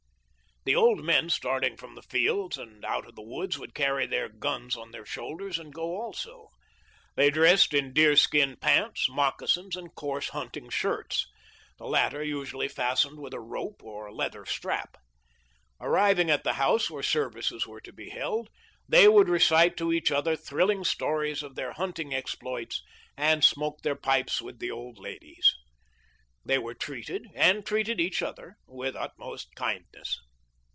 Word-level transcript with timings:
The 0.63 0.75
old 0.75 1.03
men 1.03 1.31
starting 1.31 1.75
from 1.75 1.95
the 1.95 2.03
fields 2.03 2.55
and 2.55 2.85
out 2.85 3.07
of 3.07 3.15
the 3.15 3.23
woods 3.23 3.57
would 3.57 3.73
carry 3.73 4.05
their 4.05 4.29
guns 4.29 4.75
on 4.77 4.91
their 4.91 5.07
shoulders 5.07 5.57
and 5.57 5.73
go 5.73 5.99
also. 5.99 6.49
They 7.15 7.31
dressed 7.31 7.73
in 7.73 7.93
deer 7.93 8.15
skin 8.15 8.57
pants, 8.57 9.09
moc 9.09 9.39
casins, 9.39 9.75
and 9.75 9.95
coarse 9.95 10.29
hunting 10.29 10.69
shirts— 10.69 11.25
the 11.79 11.87
latter 11.87 12.21
usually 12.23 12.67
fastened 12.67 13.17
with 13.19 13.33
a 13.33 13.39
rope 13.39 13.81
or 13.81 14.13
leather 14.13 14.45
strap. 14.45 14.97
Arriving 15.79 16.29
at 16.29 16.43
the 16.43 16.53
house 16.53 16.91
where 16.91 17.01
services 17.01 17.65
were 17.65 17.81
to 17.81 17.91
be 17.91 18.09
held 18.09 18.49
they 18.87 19.07
would 19.07 19.29
recite 19.29 19.75
to 19.77 19.91
each 19.91 20.11
other 20.11 20.35
thrilling 20.35 20.83
stories 20.83 21.41
of 21.41 21.55
their 21.55 21.73
hunting 21.73 22.13
exploits, 22.13 22.83
and 23.17 23.43
smoke 23.43 23.81
their 23.81 23.95
pipes 23.95 24.43
with 24.43 24.59
the 24.59 24.69
old 24.69 24.99
ladies. 24.99 25.55
They 26.45 26.59
were 26.59 26.75
treated, 26.75 27.25
and 27.33 27.65
treated 27.65 27.99
each 27.99 28.21
other, 28.21 28.57
with 28.67 28.93
the 28.93 29.01
utmost 29.01 29.55
kindness. 29.55 30.19